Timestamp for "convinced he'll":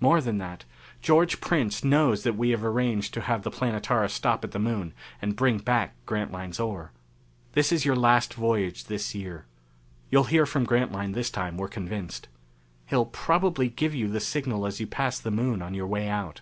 11.68-13.04